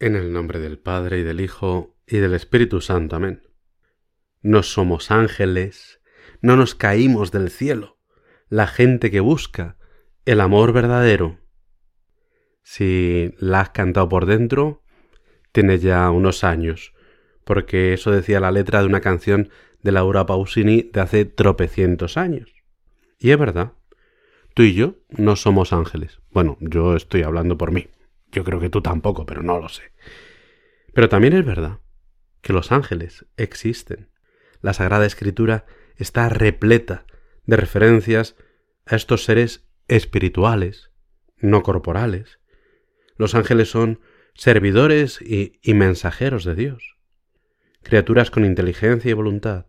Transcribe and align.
En 0.00 0.14
el 0.14 0.32
nombre 0.32 0.60
del 0.60 0.78
Padre 0.78 1.18
y 1.18 1.22
del 1.24 1.40
Hijo 1.40 1.96
y 2.06 2.18
del 2.18 2.32
Espíritu 2.34 2.80
Santo. 2.80 3.16
Amén. 3.16 3.42
No 4.42 4.62
somos 4.62 5.10
ángeles, 5.10 6.00
no 6.40 6.54
nos 6.54 6.76
caímos 6.76 7.32
del 7.32 7.50
cielo, 7.50 7.98
la 8.48 8.68
gente 8.68 9.10
que 9.10 9.18
busca 9.18 9.76
el 10.24 10.40
amor 10.40 10.72
verdadero. 10.72 11.40
Si 12.62 13.34
la 13.38 13.62
has 13.62 13.70
cantado 13.70 14.08
por 14.08 14.26
dentro, 14.26 14.84
tienes 15.50 15.82
ya 15.82 16.08
unos 16.10 16.44
años, 16.44 16.94
porque 17.44 17.92
eso 17.92 18.12
decía 18.12 18.38
la 18.38 18.52
letra 18.52 18.80
de 18.80 18.86
una 18.86 19.00
canción 19.00 19.50
de 19.82 19.90
Laura 19.90 20.26
Pausini 20.26 20.88
de 20.92 21.00
hace 21.00 21.24
tropecientos 21.24 22.16
años. 22.16 22.54
Y 23.18 23.32
es 23.32 23.38
verdad, 23.38 23.72
tú 24.54 24.62
y 24.62 24.74
yo 24.74 24.94
no 25.08 25.34
somos 25.34 25.72
ángeles. 25.72 26.20
Bueno, 26.30 26.56
yo 26.60 26.94
estoy 26.94 27.22
hablando 27.22 27.58
por 27.58 27.72
mí. 27.72 27.88
Yo 28.32 28.44
creo 28.44 28.60
que 28.60 28.70
tú 28.70 28.82
tampoco, 28.82 29.26
pero 29.26 29.42
no 29.42 29.58
lo 29.58 29.68
sé. 29.68 29.92
Pero 30.92 31.08
también 31.08 31.34
es 31.34 31.44
verdad 31.44 31.80
que 32.42 32.52
los 32.52 32.72
ángeles 32.72 33.26
existen. 33.36 34.10
La 34.60 34.72
Sagrada 34.72 35.06
Escritura 35.06 35.66
está 35.96 36.28
repleta 36.28 37.06
de 37.46 37.56
referencias 37.56 38.36
a 38.86 38.96
estos 38.96 39.24
seres 39.24 39.68
espirituales, 39.88 40.90
no 41.38 41.62
corporales. 41.62 42.38
Los 43.16 43.34
ángeles 43.34 43.70
son 43.70 44.00
servidores 44.34 45.20
y, 45.20 45.58
mensajeros 45.74 46.44
de 46.44 46.54
Dios, 46.54 46.96
criaturas 47.82 48.30
con 48.30 48.44
inteligencia 48.44 49.10
y 49.10 49.14
voluntad, 49.14 49.66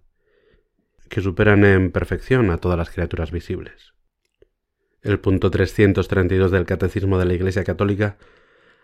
que 1.09 1.21
superan 1.21 1.65
en 1.65 1.91
perfección 1.91 2.51
a 2.51 2.57
todas 2.57 2.77
las 2.77 2.91
criaturas 2.91 3.31
visibles. 3.31 3.93
El 5.01 5.19
punto 5.19 5.49
332 5.49 6.51
del 6.51 6.65
Catecismo 6.65 7.17
de 7.17 7.25
la 7.25 7.33
Iglesia 7.33 7.63
Católica 7.63 8.17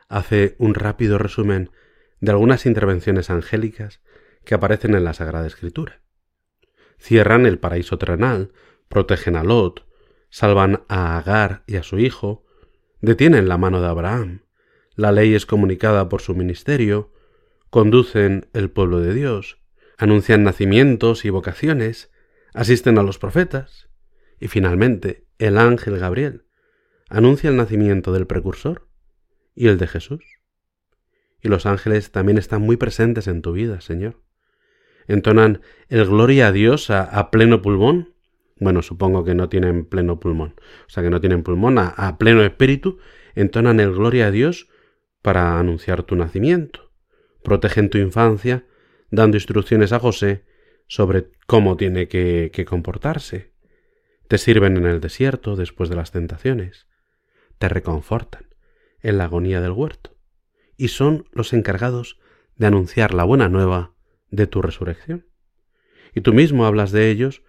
hace 0.08 0.56
un 0.60 0.76
rápido 0.76 1.18
resumen 1.18 1.72
de 2.20 2.32
algunas 2.32 2.66
intervenciones 2.66 3.30
angélicas 3.30 4.02
que 4.44 4.56
aparecen 4.56 4.96
en 4.96 5.04
la 5.04 5.14
Sagrada 5.14 5.48
Escritura. 5.48 6.02
Cierran 6.98 7.46
el 7.46 7.60
paraíso 7.60 7.98
terrenal, 7.98 8.52
protegen 8.88 9.36
a 9.36 9.44
Lot, 9.44 9.86
salvan 10.30 10.84
a 10.88 11.18
Agar 11.18 11.64
y 11.68 11.76
a 11.76 11.84
su 11.84 12.00
hijo, 12.00 12.46
detienen 13.02 13.48
la 13.48 13.58
mano 13.58 13.82
de 13.82 13.88
Abraham, 13.88 14.42
la 14.96 15.12
ley 15.12 15.36
es 15.36 15.46
comunicada 15.46 16.08
por 16.08 16.22
su 16.22 16.36
ministerio, 16.36 17.12
conducen 17.70 18.48
el 18.54 18.70
pueblo 18.70 19.02
de 19.02 19.14
Dios, 19.14 19.60
anuncian 19.98 20.44
nacimientos 20.44 21.26
y 21.26 21.30
vocaciones, 21.30 22.12
asisten 22.54 22.98
a 22.98 23.04
los 23.04 23.18
profetas, 23.18 23.90
y 24.40 24.48
finalmente 24.48 25.28
el 25.38 25.58
ángel 25.58 25.98
Gabriel 26.00 26.46
anuncia 27.10 27.50
el 27.50 27.58
nacimiento 27.58 28.12
del 28.12 28.28
precursor, 28.28 28.85
y 29.56 29.68
el 29.68 29.78
de 29.78 29.88
Jesús. 29.88 30.24
Y 31.42 31.48
los 31.48 31.66
ángeles 31.66 32.12
también 32.12 32.38
están 32.38 32.62
muy 32.62 32.78
presentes 32.78 33.28
en 33.28 33.42
tu 33.42 33.54
vida, 33.54 33.82
Señor. 33.82 34.22
Entonan 35.08 35.62
el 35.88 36.06
gloria 36.06 36.48
a 36.48 36.52
Dios 36.52 36.90
a, 36.90 37.32
pleno 37.32 37.62
pulmón. 37.62 38.14
Bueno, 38.60 38.82
supongo 38.82 39.24
que 39.24 39.36
no 39.36 39.50
tienen 39.50 39.86
pleno 39.86 40.20
pulmón, 40.20 40.56
o 40.88 40.90
sea 40.90 41.04
que 41.04 41.10
no 41.10 41.20
tienen 41.20 41.44
pulmón, 41.44 41.78
a, 41.78 42.18
pleno 42.18 42.42
espíritu, 42.42 43.00
entonan 43.36 43.80
el 43.80 43.94
gloria 43.94 44.28
a 44.28 44.32
Dios 44.32 44.70
para 45.22 45.60
anunciar 45.60 46.04
tu 46.04 46.16
nacimiento. 46.16 46.92
Protegen 47.44 47.90
tu 47.90 47.98
infancia, 47.98 48.66
dando 49.12 49.38
instrucciones 49.38 49.94
a 49.94 50.00
José 50.00 50.46
sobre 50.88 51.32
cómo 51.46 51.78
tiene 51.78 52.08
que 52.08 52.66
comportarse. 52.68 53.54
Te 54.28 54.40
sirven 54.40 54.78
en 54.78 54.88
el 54.88 55.02
desierto 55.02 55.56
después 55.56 55.90
de 55.90 55.96
las 55.96 56.12
tentaciones. 56.12 56.88
Te 57.60 57.70
reconfortan 57.70 58.55
en 59.06 59.20
la 59.20 59.26
agonía 59.26 59.62
del 59.62 59.72
huerto, 59.72 60.18
y 60.78 60.88
son 60.88 61.30
los 61.32 61.54
encargados 61.54 62.20
de 62.56 62.66
anunciar 62.66 63.14
la 63.14 63.24
buena 63.24 63.50
nueva 63.50 63.94
de 64.32 64.48
tu 64.48 64.64
resurrección. 64.64 65.28
Y 66.16 66.22
tú 66.22 66.34
mismo 66.34 66.66
hablas 66.66 66.92
de 66.92 67.12
ellos 67.12 67.44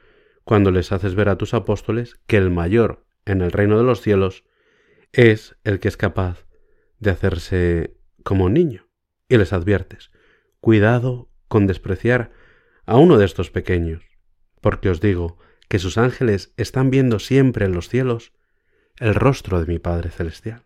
cuando 0.44 0.70
les 0.70 0.92
haces 0.92 1.14
ver 1.14 1.30
a 1.30 1.38
tus 1.38 1.54
apóstoles 1.54 2.20
que 2.26 2.36
el 2.36 2.50
mayor 2.50 3.06
en 3.24 3.40
el 3.40 3.52
reino 3.52 3.78
de 3.78 3.84
los 3.84 4.02
cielos 4.02 4.44
es 5.12 5.56
el 5.64 5.80
que 5.80 5.88
es 5.88 5.96
capaz 5.96 6.46
de 6.98 7.10
hacerse 7.10 7.96
como 8.22 8.44
un 8.44 8.52
niño. 8.52 8.86
Y 9.26 9.38
les 9.38 9.54
adviertes, 9.54 10.10
cuidado 10.60 11.30
con 11.48 11.66
despreciar 11.66 12.32
a 12.84 12.96
uno 12.98 13.16
de 13.16 13.24
estos 13.24 13.50
pequeños, 13.50 14.04
porque 14.60 14.90
os 14.90 15.00
digo 15.00 15.38
que 15.68 15.78
sus 15.78 15.96
ángeles 15.96 16.52
están 16.58 16.90
viendo 16.90 17.18
siempre 17.18 17.64
en 17.64 17.72
los 17.72 17.88
cielos 17.88 18.32
el 18.98 19.14
rostro 19.14 19.58
de 19.58 19.66
mi 19.66 19.78
Padre 19.78 20.10
Celestial. 20.10 20.65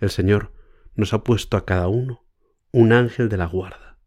El 0.00 0.10
Señor 0.10 0.52
nos 0.94 1.12
ha 1.12 1.24
puesto 1.24 1.56
a 1.56 1.64
cada 1.64 1.88
uno 1.88 2.24
un 2.72 2.92
ángel 2.92 3.28
de 3.28 3.36
la 3.36 3.46
guarda, 3.46 3.98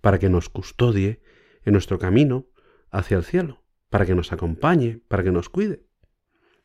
para 0.00 0.18
que 0.18 0.28
nos 0.28 0.48
custodie 0.48 1.22
en 1.64 1.72
nuestro 1.72 1.98
camino 1.98 2.46
hacia 2.90 3.16
el 3.16 3.24
cielo, 3.24 3.62
para 3.90 4.06
que 4.06 4.14
nos 4.14 4.32
acompañe, 4.32 5.02
para 5.08 5.22
que 5.22 5.30
nos 5.30 5.48
cuide. 5.48 5.86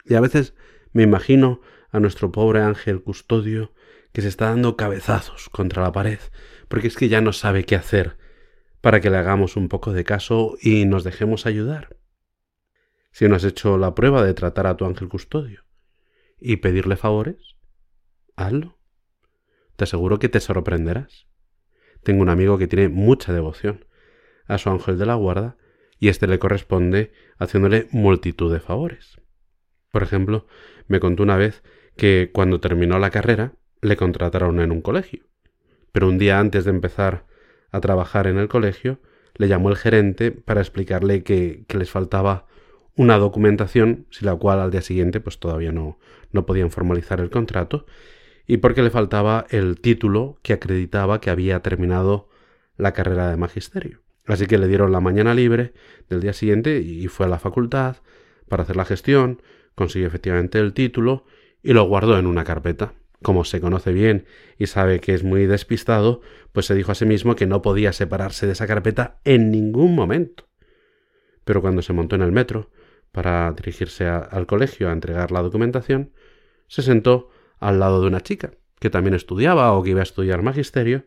Y 0.06 0.16
a 0.16 0.22
veces 0.22 0.56
me 0.94 1.04
imagino 1.04 1.62
a 1.92 2.00
nuestro 2.00 2.32
pobre 2.32 2.62
ángel 2.62 3.04
custodio 3.04 3.74
que 4.12 4.22
se 4.22 4.28
está 4.28 4.46
dando 4.46 4.76
cabezazos 4.76 5.50
contra 5.50 5.84
la 5.84 5.92
pared, 5.92 6.20
porque 6.68 6.88
es 6.88 6.96
que 6.96 7.10
ya 7.10 7.22
no 7.22 7.34
sabe 7.34 7.66
qué 7.66 7.76
hacer 7.76 8.18
para 8.82 9.02
que 9.02 9.10
le 9.10 9.18
hagamos 9.18 9.56
un 9.56 9.70
poco 9.70 9.94
de 9.94 10.04
caso 10.04 10.58
y 10.62 10.86
nos 10.86 11.04
dejemos 11.04 11.46
ayudar. 11.46 11.98
Si 13.12 13.28
no 13.28 13.36
has 13.36 13.44
hecho 13.44 13.78
la 13.78 13.96
prueba 13.96 14.24
de 14.24 14.34
tratar 14.34 14.68
a 14.68 14.78
tu 14.78 14.86
ángel 14.86 15.10
custodio 15.10 15.66
y 16.40 16.58
pedirle 16.58 16.96
favores, 16.96 17.57
hazlo. 18.38 18.78
Te 19.76 19.84
aseguro 19.84 20.20
que 20.20 20.30
te 20.30 20.40
sorprenderás. 20.40 21.28
Tengo 22.04 22.22
un 22.22 22.30
amigo 22.30 22.58
que 22.58 22.68
tiene 22.68 22.88
mucha 22.88 23.34
devoción 23.34 23.86
a 24.46 24.58
su 24.58 24.70
ángel 24.70 24.98
de 24.98 25.06
la 25.06 25.16
guarda 25.16 25.58
y 26.00 26.08
éste 26.08 26.28
le 26.28 26.40
corresponde 26.40 27.12
haciéndole 27.38 27.88
multitud 27.92 28.54
de 28.54 28.60
favores. 28.60 29.20
Por 29.92 30.04
ejemplo, 30.04 30.48
me 30.88 31.00
contó 31.00 31.24
una 31.24 31.38
vez 31.38 31.64
que 31.98 32.30
cuando 32.32 32.60
terminó 32.60 33.00
la 33.00 33.10
carrera 33.10 33.54
le 33.82 33.98
contrataron 33.98 34.60
en 34.62 34.72
un 34.72 34.82
colegio, 34.82 35.26
pero 35.92 36.08
un 36.08 36.18
día 36.18 36.40
antes 36.40 36.66
de 36.66 36.72
empezar 36.72 37.26
a 37.72 37.82
trabajar 37.82 38.28
en 38.28 38.38
el 38.38 38.48
colegio 38.48 39.00
le 39.36 39.48
llamó 39.48 39.70
el 39.70 39.76
gerente 39.76 40.32
para 40.32 40.62
explicarle 40.62 41.24
que, 41.24 41.66
que 41.68 41.78
les 41.78 41.92
faltaba 41.92 42.48
una 42.96 43.18
documentación, 43.18 44.08
sin 44.10 44.28
la 44.28 44.36
cual 44.36 44.60
al 44.60 44.72
día 44.72 44.82
siguiente 44.82 45.20
pues 45.20 45.40
todavía 45.40 45.72
no, 45.72 46.00
no 46.32 46.46
podían 46.46 46.72
formalizar 46.72 47.20
el 47.20 47.30
contrato, 47.30 47.86
y 48.48 48.58
porque 48.58 48.82
le 48.82 48.90
faltaba 48.90 49.46
el 49.50 49.80
título 49.80 50.40
que 50.42 50.54
acreditaba 50.54 51.20
que 51.20 51.30
había 51.30 51.60
terminado 51.60 52.30
la 52.78 52.94
carrera 52.94 53.30
de 53.30 53.38
magisterio. 53.38 54.02
Así 54.26 54.48
que 54.48 54.58
le 54.58 54.68
dieron 54.68 54.92
la 54.92 55.02
mañana 55.02 55.34
libre 55.34 55.74
del 56.10 56.22
día 56.22 56.34
siguiente 56.34 56.80
y 56.80 57.08
fue 57.08 57.26
a 57.26 57.30
la 57.30 57.40
facultad 57.40 57.98
para 58.48 58.64
hacer 58.64 58.78
la 58.78 58.86
gestión, 58.86 59.42
consiguió 59.76 60.08
efectivamente 60.08 60.60
el 60.60 60.74
título 60.74 61.26
y 61.62 61.74
lo 61.74 61.84
guardó 61.84 62.18
en 62.18 62.26
una 62.26 62.46
carpeta. 62.46 62.94
Como 63.22 63.44
se 63.44 63.60
conoce 63.60 63.92
bien 63.92 64.26
y 64.58 64.68
sabe 64.68 65.00
que 65.00 65.14
es 65.14 65.24
muy 65.24 65.48
despistado, 65.48 66.22
pues 66.54 66.68
se 66.68 66.76
dijo 66.76 66.92
a 66.92 66.96
sí 66.96 67.06
mismo 67.06 67.36
que 67.36 67.48
no 67.48 67.62
podía 67.62 67.92
separarse 67.92 68.46
de 68.46 68.54
esa 68.54 68.68
carpeta 68.68 69.20
en 69.26 69.52
ningún 69.52 69.96
momento. 69.96 70.48
Pero 71.44 71.62
cuando 71.62 71.82
se 71.82 71.94
montó 71.94 72.16
en 72.16 72.22
el 72.22 72.32
metro 72.32 72.70
para 73.12 73.52
dirigirse 73.54 74.08
al 74.08 74.46
colegio 74.46 74.90
a 74.90 74.94
entregar 74.94 75.32
la 75.32 75.42
documentación, 75.42 76.12
se 76.68 76.82
sentó 76.82 77.30
al 77.60 77.80
lado 77.80 78.02
de 78.02 78.08
una 78.08 78.22
chica 78.22 78.52
que 78.80 78.90
también 78.90 79.16
estudiaba 79.16 79.74
o 79.74 79.84
que 79.84 79.92
iba 79.92 80.02
a 80.02 80.04
estudiar 80.04 80.42
magisterio 80.42 81.06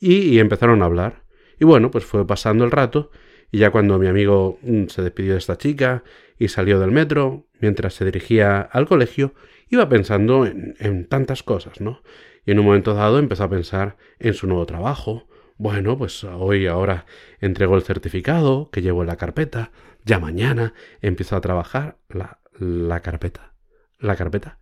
y, 0.00 0.38
empezaron 0.38 0.82
a 0.82 0.86
hablar. 0.86 1.24
Y 1.58 1.64
bueno, 1.64 1.90
pues 1.90 2.04
fue 2.04 2.26
pasando 2.26 2.64
el 2.64 2.70
rato 2.70 3.10
y 3.50 3.58
ya 3.58 3.70
cuando 3.70 3.98
mi 3.98 4.08
amigo 4.08 4.58
mm, 4.62 4.86
se 4.88 5.02
despidió 5.02 5.32
de 5.32 5.38
esta 5.38 5.56
chica 5.56 6.02
y 6.38 6.48
salió 6.48 6.80
del 6.80 6.90
metro, 6.90 7.46
mientras 7.60 7.94
se 7.94 8.04
dirigía 8.04 8.60
al 8.60 8.86
colegio, 8.86 9.34
iba 9.70 9.88
pensando 9.88 10.46
en, 10.46 10.74
en 10.80 11.06
tantas 11.06 11.42
cosas, 11.42 11.80
¿no? 11.80 12.02
Y 12.44 12.50
en 12.50 12.58
un 12.58 12.66
momento 12.66 12.94
dado 12.94 13.18
empezó 13.18 13.44
a 13.44 13.50
pensar 13.50 13.96
en 14.18 14.34
su 14.34 14.46
nuevo 14.46 14.66
trabajo. 14.66 15.28
Bueno, 15.56 15.96
pues 15.96 16.24
hoy 16.24 16.66
ahora 16.66 17.06
entregó 17.40 17.76
el 17.76 17.82
certificado 17.82 18.70
que 18.70 18.82
llevo 18.82 19.02
en 19.02 19.06
la 19.06 19.16
carpeta. 19.16 19.70
Ya 20.04 20.18
mañana 20.18 20.74
empiezo 21.00 21.36
a 21.36 21.40
trabajar 21.40 21.96
la, 22.08 22.40
la 22.58 23.00
carpeta. 23.00 23.54
La 23.98 24.16
carpeta. 24.16 24.58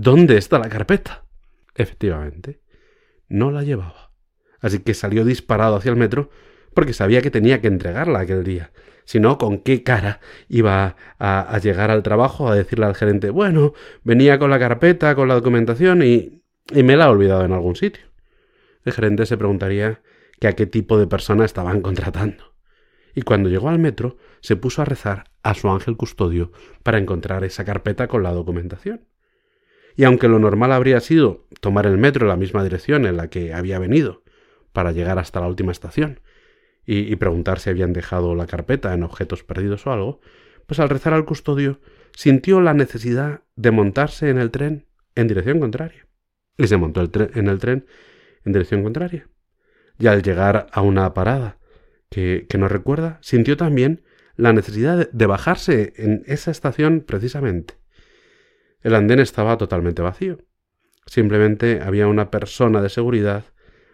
¿Dónde 0.00 0.36
está 0.36 0.60
la 0.60 0.68
carpeta? 0.68 1.24
Efectivamente, 1.74 2.60
no 3.28 3.50
la 3.50 3.64
llevaba. 3.64 4.12
Así 4.60 4.78
que 4.78 4.94
salió 4.94 5.24
disparado 5.24 5.74
hacia 5.74 5.90
el 5.90 5.96
metro 5.96 6.30
porque 6.72 6.92
sabía 6.92 7.20
que 7.20 7.32
tenía 7.32 7.60
que 7.60 7.66
entregarla 7.66 8.20
aquel 8.20 8.44
día. 8.44 8.70
Si 9.04 9.18
no, 9.18 9.38
¿con 9.38 9.58
qué 9.58 9.82
cara 9.82 10.20
iba 10.48 10.94
a, 11.18 11.58
llegar 11.58 11.90
al 11.90 12.04
trabajo 12.04 12.48
a 12.48 12.54
decirle 12.54 12.86
al 12.86 12.94
gerente, 12.94 13.30
bueno, 13.30 13.72
venía 14.04 14.38
con 14.38 14.50
la 14.50 14.60
carpeta, 14.60 15.16
con 15.16 15.26
la 15.26 15.34
documentación 15.34 16.04
y, 16.04 16.44
y 16.70 16.84
me 16.84 16.96
la 16.96 17.06
ha 17.06 17.10
olvidado 17.10 17.44
en 17.44 17.52
algún 17.52 17.74
sitio? 17.74 18.04
El 18.84 18.92
gerente 18.92 19.26
se 19.26 19.36
preguntaría 19.36 20.00
que 20.38 20.46
a 20.46 20.52
qué 20.52 20.66
tipo 20.66 20.96
de 20.96 21.08
persona 21.08 21.44
estaban 21.44 21.80
contratando. 21.80 22.54
Y 23.16 23.22
cuando 23.22 23.48
llegó 23.48 23.68
al 23.68 23.80
metro, 23.80 24.16
se 24.42 24.54
puso 24.54 24.80
a 24.80 24.84
rezar 24.84 25.24
a 25.42 25.54
su 25.54 25.68
ángel 25.68 25.96
custodio 25.96 26.52
para 26.84 26.98
encontrar 26.98 27.42
esa 27.42 27.64
carpeta 27.64 28.06
con 28.06 28.22
la 28.22 28.30
documentación 28.30 29.00
y 29.98 30.04
aunque 30.04 30.28
lo 30.28 30.38
normal 30.38 30.70
habría 30.70 31.00
sido 31.00 31.44
tomar 31.60 31.84
el 31.84 31.98
metro 31.98 32.24
en 32.24 32.28
la 32.28 32.36
misma 32.36 32.62
dirección 32.62 33.04
en 33.04 33.16
la 33.16 33.30
que 33.30 33.52
había 33.52 33.80
venido, 33.80 34.22
para 34.72 34.92
llegar 34.92 35.18
hasta 35.18 35.40
la 35.40 35.48
última 35.48 35.72
estación, 35.72 36.20
y, 36.86 37.16
preguntar 37.16 37.58
si 37.58 37.68
habían 37.68 37.92
dejado 37.92 38.36
la 38.36 38.46
carpeta 38.46 38.94
en 38.94 39.02
objetos 39.02 39.42
perdidos 39.42 39.88
o 39.88 39.92
algo, 39.92 40.20
pues 40.66 40.78
al 40.78 40.88
rezar 40.88 41.14
al 41.14 41.24
custodio 41.24 41.80
sintió 42.14 42.60
la 42.60 42.74
necesidad 42.74 43.42
de 43.56 43.72
montarse 43.72 44.30
en 44.30 44.38
el 44.38 44.52
tren 44.52 44.86
en 45.16 45.26
dirección 45.26 45.58
contraria. 45.58 46.06
Y 46.56 46.68
se 46.68 46.76
montó 46.76 47.00
el 47.00 47.10
en 47.34 47.48
el 47.48 47.58
tren 47.58 47.84
en 48.44 48.52
dirección 48.52 48.84
contraria. 48.84 49.28
Y 49.98 50.06
al 50.06 50.22
llegar 50.22 50.68
a 50.70 50.80
una 50.80 51.12
parada 51.12 51.58
que, 52.08 52.46
que 52.48 52.56
no 52.56 52.68
recuerda, 52.68 53.18
sintió 53.20 53.56
también 53.56 54.04
la 54.36 54.52
necesidad 54.52 55.10
de 55.10 55.26
bajarse 55.26 55.92
en 55.96 56.22
esa 56.26 56.52
estación 56.52 57.00
precisamente. 57.00 57.77
El 58.82 58.94
andén 58.94 59.20
estaba 59.20 59.56
totalmente 59.56 60.02
vacío. 60.02 60.38
Simplemente 61.06 61.80
había 61.82 62.06
una 62.06 62.30
persona 62.30 62.82
de 62.82 62.88
seguridad 62.88 63.44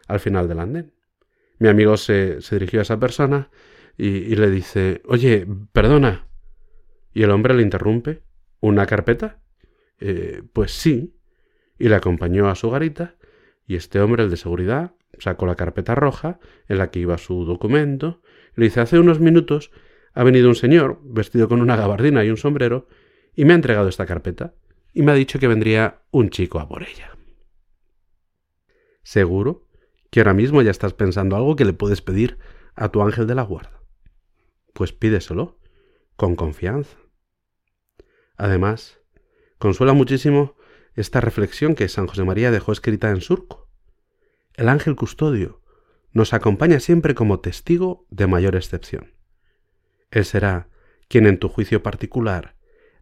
al 0.09 0.21
final 0.21 0.49
del 0.49 0.61
andén. 0.61 0.95
Mi 1.59 1.69
amigo 1.69 1.97
se, 1.97 2.39
dirigió 2.51 2.81
a 2.81 2.83
esa 2.83 2.99
persona 2.99 3.51
y, 3.97 4.09
y, 4.09 4.37
le 4.37 4.51
dice 4.51 5.03
Oye, 5.07 5.47
perdona. 5.73 6.27
Y 7.13 7.23
el 7.23 7.31
hombre 7.31 7.55
le 7.55 7.63
interrumpe 7.63 8.23
¿Una 8.65 8.87
carpeta? 8.87 9.43
Eh, 10.01 10.43
pues 10.55 10.73
sí. 10.73 11.19
Y 11.79 11.91
le 11.91 11.97
acompañó 11.97 12.49
a 12.49 12.55
su 12.55 12.71
garita 12.71 13.17
y 13.67 13.77
este 13.77 14.01
hombre, 14.01 14.23
el 14.25 14.31
de 14.31 14.39
seguridad, 14.39 14.93
sacó 15.19 15.45
la 15.45 15.55
carpeta 15.55 15.95
roja 15.95 16.39
en 16.67 16.79
la 16.79 16.91
que 16.91 17.01
iba 17.01 17.19
su 17.19 17.45
documento 17.45 18.23
y 18.57 18.61
le 18.61 18.65
dice 18.67 18.81
Hace 18.81 18.99
unos 18.99 19.21
minutos 19.21 19.71
ha 20.15 20.25
venido 20.25 20.49
un 20.49 20.55
señor 20.55 20.99
vestido 21.05 21.47
con 21.47 21.61
una 21.61 21.77
gabardina 21.77 22.25
y 22.25 22.31
un 22.31 22.39
sombrero 22.39 22.89
y 23.35 23.45
me 23.45 23.53
ha 23.53 23.57
entregado 23.57 23.89
esta 23.89 24.07
carpeta 24.07 24.55
y 24.95 25.03
me 25.03 25.13
ha 25.13 25.17
dicho 25.17 25.39
que 25.39 25.49
vendría 25.49 26.03
un 26.13 26.31
chico 26.31 26.61
a 26.61 26.69
por 26.69 26.85
ella. 26.85 27.19
¿Seguro 29.03 29.69
que 30.11 30.21
ahora 30.21 30.33
mismo 30.33 30.63
ya 30.63 30.71
estás 30.71 30.95
pensando 30.95 31.37
algo 31.37 31.57
que 31.57 31.65
le 31.65 31.73
puedes 31.73 32.01
pedir 32.01 32.39
a 32.77 32.89
tu 32.89 33.03
ángel 33.03 33.27
de 33.27 33.35
la 33.35 33.43
guarda? 33.43 33.83
Pues 34.73 34.93
pídeselo, 34.93 35.59
con 36.17 36.37
confianza. 36.37 36.97
Además, 38.37 39.01
consuela 39.59 39.93
muchísimo 39.93 40.57
esta 40.95 41.21
reflexión 41.21 41.75
que 41.75 41.89
San 41.89 42.07
José 42.07 42.25
María 42.25 42.53
dejó 42.53 42.73
escrita 42.73 43.11
en 43.11 43.21
surco. 43.21 43.69
El 44.55 44.69
ángel 44.69 44.95
custodio 44.95 45.61
nos 46.13 46.33
acompaña 46.33 46.79
siempre 46.79 47.17
como 47.17 47.41
testigo 47.41 48.07
de 48.11 48.29
mayor 48.29 48.55
excepción. 48.55 49.15
Él 50.13 50.25
será 50.25 50.69
quien 51.09 51.27
en 51.27 51.39
tu 51.39 51.49
juicio 51.49 51.83
particular 51.83 52.57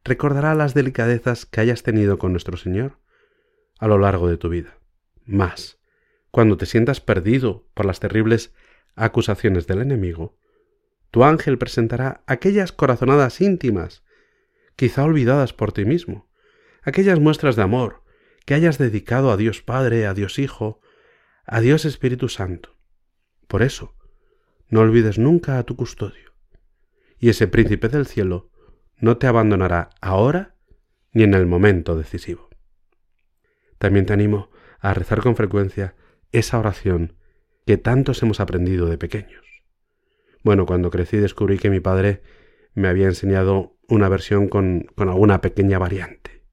recordará 0.04 0.54
las 0.54 0.74
delicadezas 0.74 1.46
que 1.46 1.60
hayas 1.60 1.82
tenido 1.82 2.18
con 2.18 2.32
nuestro 2.32 2.56
Señor 2.56 2.98
a 3.78 3.88
lo 3.88 3.98
largo 3.98 4.28
de 4.28 4.36
tu 4.36 4.48
vida. 4.48 4.78
Más, 5.24 5.78
cuando 6.30 6.56
te 6.56 6.66
sientas 6.66 7.00
perdido 7.00 7.68
por 7.74 7.86
las 7.86 8.00
terribles 8.00 8.54
acusaciones 8.94 9.66
del 9.66 9.80
enemigo, 9.80 10.36
tu 11.10 11.24
ángel 11.24 11.58
presentará 11.58 12.22
aquellas 12.26 12.72
corazonadas 12.72 13.40
íntimas, 13.40 14.02
quizá 14.76 15.04
olvidadas 15.04 15.52
por 15.52 15.72
ti 15.72 15.84
mismo, 15.84 16.30
aquellas 16.82 17.20
muestras 17.20 17.56
de 17.56 17.62
amor 17.62 18.02
que 18.46 18.54
hayas 18.54 18.78
dedicado 18.78 19.30
a 19.30 19.36
Dios 19.36 19.62
Padre, 19.62 20.06
a 20.06 20.14
Dios 20.14 20.38
Hijo, 20.38 20.80
a 21.44 21.60
Dios 21.60 21.84
Espíritu 21.84 22.28
Santo. 22.28 22.76
Por 23.46 23.62
eso, 23.62 23.94
no 24.68 24.80
olvides 24.80 25.18
nunca 25.18 25.58
a 25.58 25.64
tu 25.64 25.76
custodio. 25.76 26.32
Y 27.18 27.28
ese 27.28 27.46
príncipe 27.46 27.88
del 27.88 28.06
cielo 28.06 28.51
no 29.02 29.18
te 29.18 29.26
abandonará 29.26 29.90
ahora 30.00 30.54
ni 31.12 31.24
en 31.24 31.34
el 31.34 31.44
momento 31.44 31.96
decisivo. 31.96 32.48
También 33.78 34.06
te 34.06 34.12
animo 34.12 34.50
a 34.78 34.94
rezar 34.94 35.20
con 35.20 35.34
frecuencia 35.34 35.96
esa 36.30 36.58
oración 36.60 37.16
que 37.66 37.76
tantos 37.76 38.22
hemos 38.22 38.38
aprendido 38.38 38.86
de 38.86 38.98
pequeños. 38.98 39.44
Bueno, 40.44 40.66
cuando 40.66 40.90
crecí 40.90 41.16
descubrí 41.16 41.58
que 41.58 41.68
mi 41.68 41.80
padre 41.80 42.22
me 42.74 42.86
había 42.86 43.06
enseñado 43.06 43.76
una 43.88 44.08
versión 44.08 44.48
con, 44.48 44.86
con 44.94 45.08
alguna 45.08 45.40
pequeña 45.40 45.80
variante. 45.80 46.44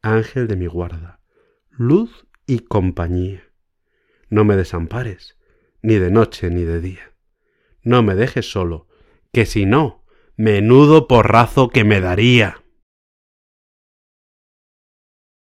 Ángel 0.00 0.48
de 0.48 0.56
mi 0.56 0.66
guarda, 0.66 1.20
luz 1.68 2.26
y 2.46 2.60
compañía. 2.60 3.42
No 4.30 4.44
me 4.44 4.56
desampares, 4.56 5.36
ni 5.82 5.96
de 5.96 6.10
noche 6.10 6.48
ni 6.48 6.64
de 6.64 6.80
día. 6.80 7.12
No 7.82 8.02
me 8.02 8.14
dejes 8.14 8.50
solo, 8.50 8.88
que 9.30 9.44
si 9.44 9.66
no, 9.66 10.03
menudo 10.36 11.06
porrazo 11.06 11.68
que 11.68 11.84
me 11.84 12.00
daría. 12.00 12.63